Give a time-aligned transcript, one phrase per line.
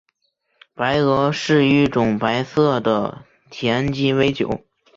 [0.73, 4.63] 白俄是一种白色的甜鸡尾酒。